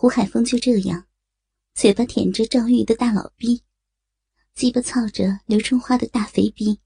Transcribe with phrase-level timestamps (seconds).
[0.00, 1.08] 胡海峰就这样，
[1.74, 3.64] 嘴巴舔着赵玉的大老逼，
[4.54, 6.78] 鸡巴操着刘春花的大肥逼，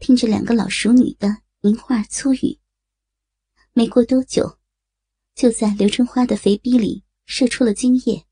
[0.00, 2.58] 听着两个老熟女的淫话粗语。
[3.72, 4.58] 没过多久，
[5.36, 8.26] 就在刘春花的肥逼里射出了精液，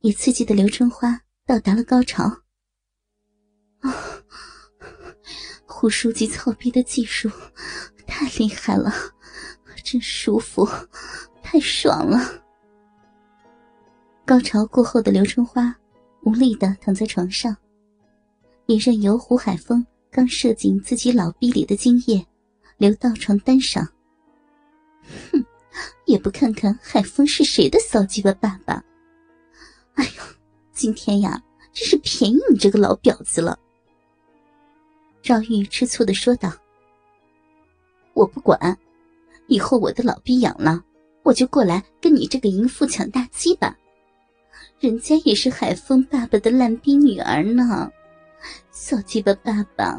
[0.00, 2.24] 也刺激的刘春花到达了高潮。
[3.78, 4.22] 啊，
[5.64, 7.30] 胡书记操逼的技术
[8.06, 8.92] 太厉害了，
[9.82, 10.68] 真舒服，
[11.42, 12.41] 太爽了。
[14.32, 15.76] 高潮过后的刘春花
[16.22, 17.54] 无力的躺在床上，
[18.64, 22.26] 也任由胡海峰刚射进自己老逼里的精液
[22.78, 23.86] 流到床单上。
[25.30, 25.44] 哼，
[26.06, 28.82] 也不看看海峰是谁的骚鸡巴爸爸！
[29.96, 30.22] 哎呦，
[30.72, 31.38] 今天呀，
[31.74, 33.58] 真是便宜你这个老婊子了！
[35.20, 36.50] 赵玉吃醋的说道
[38.14, 38.78] ：“我不管，
[39.48, 40.82] 以后我的老逼养了，
[41.22, 43.76] 我就过来跟你这个淫妇抢大鸡巴。
[44.82, 47.88] 人家也是海峰爸爸的烂逼女儿呢，
[48.72, 49.96] 小鸡巴爸爸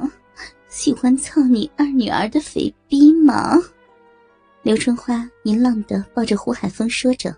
[0.67, 3.57] 喜欢操你二女儿的肥逼吗？”
[4.61, 7.33] 刘春花淫浪的抱着胡海峰说着：“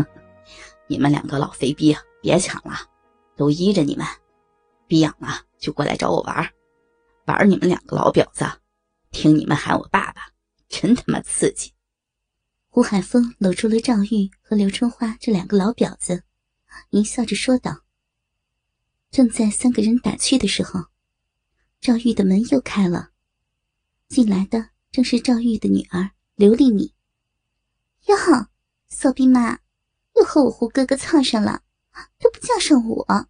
[0.88, 2.72] 你们两个老肥逼，别抢了，
[3.36, 4.06] 都依着你们，
[4.86, 6.50] 逼痒了。”就过来找我玩
[7.26, 8.46] 玩你们两个老婊子，
[9.10, 10.22] 听你们喊我爸爸，
[10.70, 11.70] 真他妈刺激！
[12.70, 16.22] 胡海峰搂住了赵玉和刘春花这两个老婊子，
[16.90, 17.82] 淫笑着说道。
[19.10, 20.84] 正在三个人打趣的时候，
[21.80, 23.10] 赵玉的门又开了，
[24.08, 26.92] 进来的正是赵玉的女儿刘丽敏。
[28.06, 28.16] 哟，
[28.88, 29.58] 骚逼妈，
[30.16, 31.62] 又和我胡哥哥操上了，
[32.18, 33.28] 都不叫上我，啊？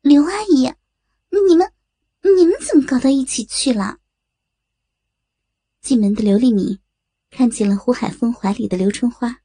[0.00, 0.72] 刘阿姨，
[1.30, 1.72] 你们
[2.22, 3.98] 你们怎么搞到一起去了？
[5.82, 6.80] 进门的刘丽敏
[7.30, 9.40] 看见了胡海峰怀里的刘春花。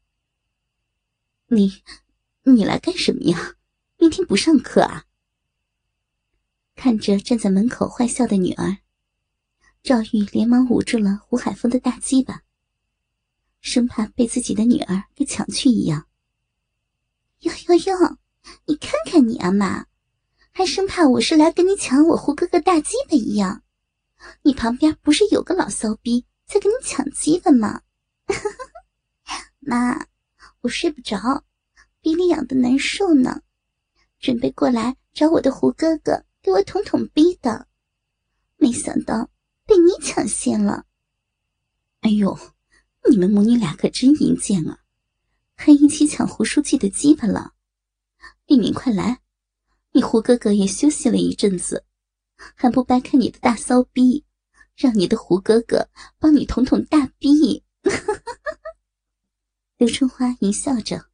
[1.47, 1.83] 你
[2.43, 3.55] 你来干什么呀？
[3.97, 5.05] 明天不上课啊？
[6.75, 8.77] 看着站在门口坏笑的女儿，
[9.83, 12.41] 赵玉连忙捂住了胡海峰的大鸡巴，
[13.59, 16.07] 生怕被自己的女儿给抢去一样。
[17.41, 18.17] 哟哟哟，
[18.65, 19.85] 你看看你啊妈！
[20.51, 23.63] 还生怕我是来跟你抢我胡哥哥大鸡巴一样，
[24.41, 27.81] 你旁边不是有个老骚逼在跟你抢鸡巴吗？
[29.61, 30.05] 妈，
[30.59, 31.45] 我睡不着，
[32.01, 33.41] 逼里痒的难受呢，
[34.19, 37.69] 准备过来找我的胡哥哥给我捅捅逼的，
[38.57, 39.29] 没想到
[39.65, 40.85] 被你抢先了。
[42.01, 42.37] 哎呦，
[43.09, 44.79] 你们母女俩可真淫贱啊，
[45.55, 47.53] 还一起抢胡书记的鸡巴了。
[48.45, 49.21] 丽敏，快来！
[49.93, 51.85] 你胡哥哥也休息了一阵子，
[52.35, 54.25] 还不掰开你的大骚逼，
[54.75, 55.89] 让你的胡哥哥
[56.19, 57.63] 帮你捅捅大逼。
[59.77, 61.05] 刘春花淫笑着，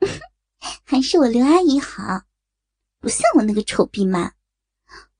[0.84, 2.22] 还是我刘阿姨好，
[3.00, 4.32] 不像我那个丑逼妈。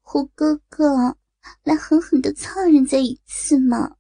[0.01, 1.17] 胡哥哥，
[1.63, 3.97] 来狠狠的操人家一次嘛，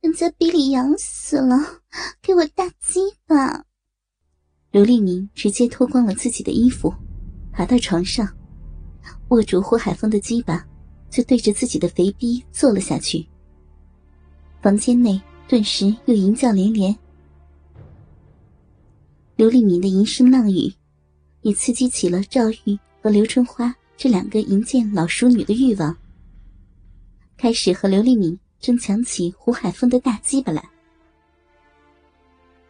[0.00, 1.82] 人家逼里痒死了，
[2.20, 3.64] 给我大鸡巴。
[4.70, 6.92] 刘丽明直接脱光了自己的衣服。
[7.50, 8.36] 爬到床上，
[9.30, 10.68] 握住胡海峰的鸡巴，
[11.10, 13.26] 就对着自己的肥逼坐了下去。
[14.60, 16.96] 房间内顿时又淫叫连连。
[19.36, 20.72] 刘丽敏的淫声浪语，
[21.42, 25.96] 也刺激起了赵玉和刘春花这两个淫贱老淑女的欲望，
[27.36, 30.62] 开始和刘丽敏争抢起胡海峰的大鸡巴来。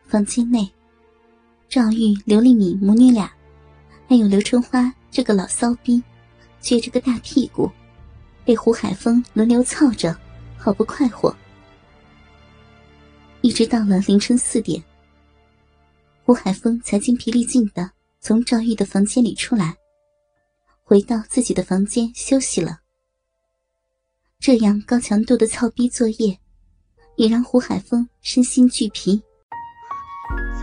[0.04, 0.68] 房间内，
[1.68, 3.32] 赵玉、刘丽敏母女俩。
[4.08, 6.00] 还有刘春花这个老骚逼，
[6.62, 7.68] 撅着个大屁股，
[8.46, 10.16] 被胡海峰轮流操着，
[10.56, 11.34] 好不快活。
[13.40, 14.82] 一直到了凌晨四点，
[16.24, 17.90] 胡海峰才精疲力尽的
[18.20, 19.76] 从赵玉的房间里出来，
[20.84, 22.78] 回到自己的房间休息了。
[24.38, 26.38] 这样高强度的操逼作业，
[27.16, 29.20] 也让胡海峰身心俱疲。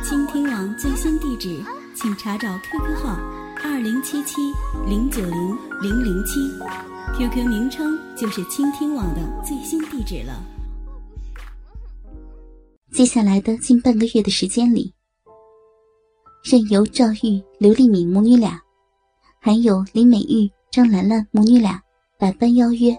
[0.03, 1.61] 倾听网最新地址。
[1.95, 3.19] 请查找 QQ 号
[3.65, 4.41] 二零七七
[4.85, 6.51] 零九零零零七
[7.17, 10.43] ，QQ 名称就是倾听网的最新地址了。
[12.91, 14.93] 接下来的近半个月的时间里，
[16.43, 18.61] 任由赵玉、刘丽敏母女俩，
[19.39, 21.81] 还有林美玉、张兰兰母女俩
[22.19, 22.93] 百般邀约，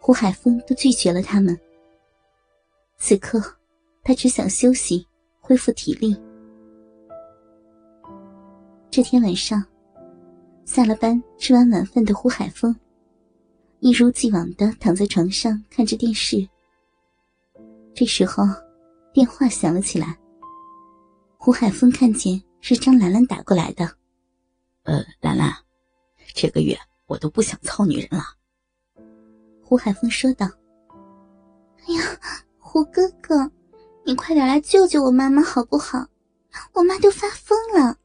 [0.00, 1.54] 胡海峰都拒绝了他们。
[2.96, 3.42] 此刻，
[4.02, 5.06] 他只想休息，
[5.38, 6.16] 恢复体力。
[8.90, 9.62] 这天晚上，
[10.64, 12.74] 下了班吃完晚饭的胡海峰，
[13.80, 16.48] 一如既往的躺在床上看着电视。
[17.94, 18.44] 这时候，
[19.12, 20.18] 电话响了起来。
[21.36, 23.84] 胡海峰看见是张兰兰打过来的。
[24.84, 25.54] 呃，兰兰，
[26.34, 26.76] 这个月
[27.06, 28.24] 我都不想操女人了。
[29.62, 30.46] 胡海峰说道。
[31.86, 32.02] 哎呀，
[32.58, 33.50] 胡哥哥，
[34.04, 36.06] 你快点来救救我妈妈好不好？
[36.72, 37.96] 我妈都发疯了，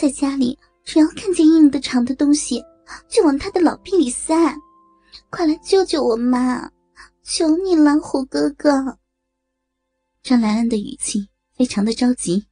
[0.00, 2.64] 在家里只要看见硬的、长的东西，
[3.06, 4.34] 就往他的老逼里塞。
[5.28, 6.70] 快来救救我妈！
[7.22, 8.98] 求你了，虎哥哥。
[10.22, 12.46] 张兰兰的语气非常的着急。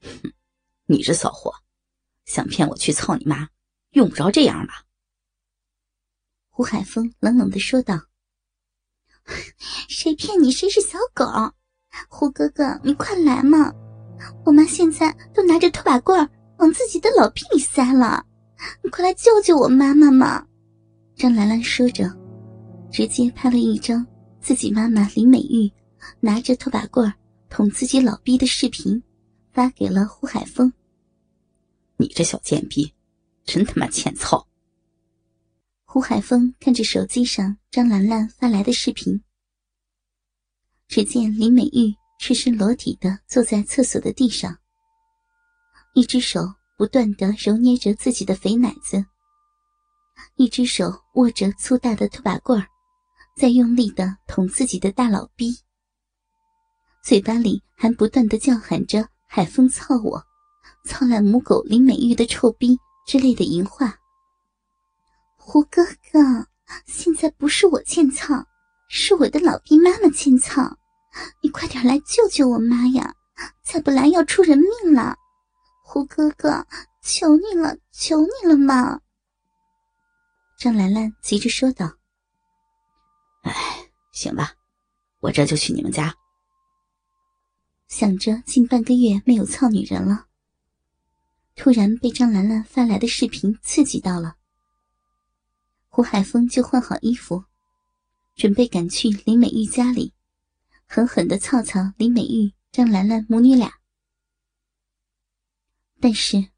[0.00, 0.32] 哼，
[0.86, 1.52] 你这骚货，
[2.24, 3.48] 想骗我去操你妈，
[3.90, 4.84] 用不着这样吧？
[6.50, 7.98] 胡海峰冷冷的说道。
[9.88, 11.26] 谁骗你谁是小狗，
[12.08, 13.72] 胡哥哥，你快来嘛！
[14.44, 18.24] 我妈现在都拿着拖把棍往自己的老屁里塞了，
[18.82, 20.46] 你快来救救我妈妈嘛！
[21.16, 22.10] 张兰兰说着，
[22.90, 24.06] 直接拍了一张
[24.40, 25.72] 自己妈妈林美玉
[26.20, 27.12] 拿着拖把棍
[27.48, 29.02] 捅自己老逼的视频。
[29.54, 30.72] 发给了胡海峰。
[31.96, 32.92] 你这小贱逼，
[33.44, 34.44] 真他妈欠操！
[35.84, 39.22] 胡海峰看着手机上张兰兰发来的视频，
[40.88, 44.58] 只见林美玉赤身裸体的坐在厕所的地上，
[45.94, 46.40] 一只手
[46.76, 49.04] 不断的揉捏着自己的肥奶子，
[50.34, 52.66] 一只手握着粗大的拖把棍儿，
[53.36, 55.56] 在用力的捅自己的大老逼，
[57.04, 59.08] 嘴巴里还不断的叫喊着。
[59.26, 60.22] 海风操我，
[60.84, 63.96] 操烂母狗林美玉的臭逼之类的淫话。
[65.36, 66.46] 胡哥哥，
[66.86, 68.44] 现在不是我欠操，
[68.88, 70.76] 是我的老逼妈妈欠操，
[71.40, 73.12] 你快点来救救我妈呀！
[73.64, 75.16] 再不来要出人命了。
[75.86, 76.66] 胡哥哥，
[77.02, 78.98] 求你了，求你了嘛！
[80.58, 81.98] 张兰兰急着说道。
[83.42, 83.52] 哎，
[84.10, 84.54] 行吧，
[85.20, 86.12] 我这就去你们家。
[87.86, 90.24] 想着近半个月没有操女人了，
[91.54, 94.36] 突然被张兰兰发来的视频刺激到了。
[95.90, 97.44] 胡海峰就换好衣服，
[98.34, 100.14] 准备赶去林美玉家里，
[100.86, 103.70] 狠狠的操操林美玉、张兰兰母女俩。
[106.04, 106.48] 但是，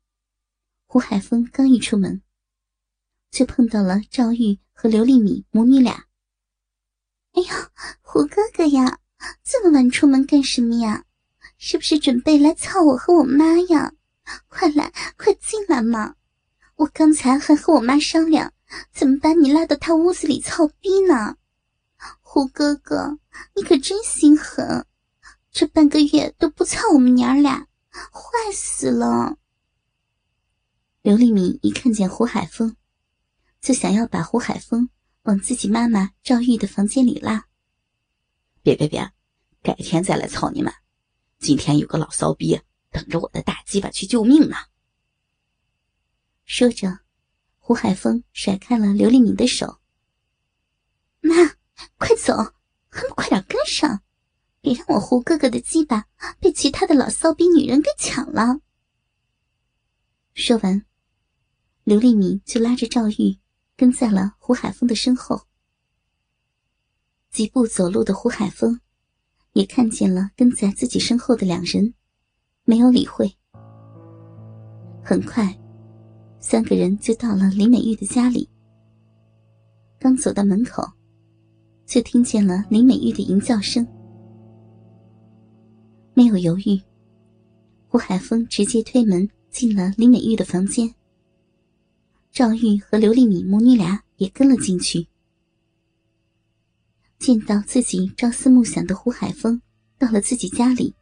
[0.86, 2.20] 胡海峰刚一出门，
[3.30, 6.06] 就碰到了赵玉和刘丽敏母女俩。
[7.30, 7.70] 哎呀，
[8.02, 8.98] 胡哥哥呀，
[9.44, 11.04] 这么晚出门干什么呀？
[11.58, 13.92] 是不是准备来操我和我妈呀？
[14.48, 16.16] 快来，快进来嘛！
[16.74, 18.52] 我刚才还和我妈商量，
[18.92, 21.36] 怎么把你拉到她屋子里操逼呢？
[22.20, 23.20] 胡哥哥，
[23.54, 24.84] 你可真心狠，
[25.52, 27.68] 这半个月都不操我们娘俩，
[28.12, 29.38] 坏死了！
[31.02, 32.76] 刘丽敏一看见胡海峰，
[33.60, 34.90] 就想要把胡海峰
[35.22, 37.46] 往自己妈妈赵玉的房间里拉。
[38.62, 39.12] 别别别，
[39.62, 40.72] 改天再来操你们。
[41.38, 42.60] 今天有个老骚逼
[42.90, 44.56] 等着我的大鸡巴去救命呢。
[46.44, 47.00] 说着，
[47.58, 49.80] 胡海峰甩开了刘丽敏的手。
[51.20, 51.34] 妈，
[51.98, 52.34] 快走，
[52.88, 54.02] 还不快点跟上，
[54.66, 56.06] 别让我胡哥哥的鸡巴
[56.40, 58.58] 被其他的老骚逼女人给抢了。
[60.34, 60.84] 说完，
[61.84, 63.38] 刘丽敏就拉着赵玉
[63.76, 65.40] 跟在了胡海峰的身后。
[67.30, 68.80] 几步走路的胡海峰。
[69.52, 71.94] 也看见了跟在自己身后的两人，
[72.64, 73.34] 没有理会。
[75.02, 75.58] 很快，
[76.40, 78.50] 三个人就到了林美玉的家里。
[79.98, 80.82] 刚走到门口，
[81.86, 83.86] 就听见了林美玉的淫叫声。
[86.16, 86.80] 没有犹豫，
[87.88, 90.94] 胡海峰直接推门进了林美玉的房间。
[92.32, 95.06] 赵玉和刘丽敏母女俩也跟了进去。
[97.18, 99.60] 见到自己朝思暮想的胡海峰
[99.98, 100.94] 到了自己家里，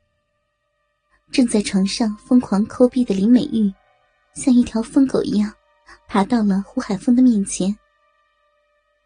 [1.30, 3.72] 正在床上疯狂抠逼的林美玉，
[4.34, 5.54] 像一条疯狗一样，
[6.08, 7.72] 爬到了胡海峰的面前，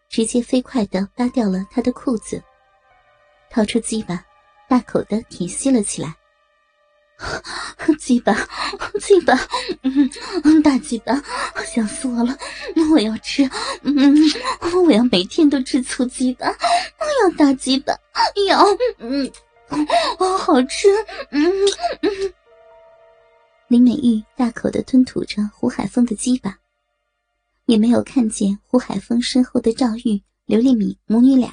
[0.08, 2.42] 直接飞快的扒掉了他的裤子，
[3.50, 4.24] 掏出鸡巴，
[4.68, 6.14] 大口的舔吸了起来。
[7.98, 8.32] 鸡巴，
[9.00, 9.34] 鸡巴，
[9.82, 11.20] 嗯，大鸡巴，
[11.66, 12.36] 想死我了！
[12.92, 13.42] 我要吃，
[13.82, 14.14] 嗯，
[14.86, 17.92] 我要每天都吃醋鸡巴，我要大鸡巴，
[18.46, 18.64] 要，
[18.98, 19.28] 嗯，
[20.38, 20.88] 好吃，
[21.30, 21.50] 嗯
[22.02, 22.32] 嗯。
[23.66, 26.56] 林美玉大口的吞吐着胡海峰的鸡巴，
[27.66, 31.52] 也没有看见胡海峰身后的赵玉、刘丽敏母女俩。